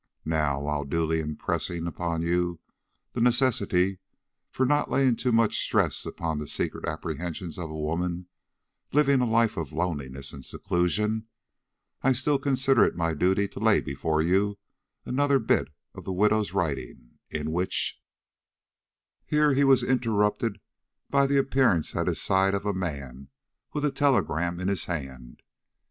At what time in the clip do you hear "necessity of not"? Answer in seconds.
3.21-4.89